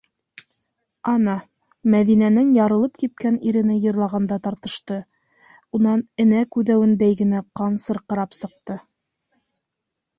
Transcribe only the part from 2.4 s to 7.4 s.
ярылып кипкән ирене йырлағанда тартышты, унан энә күҙәүендәй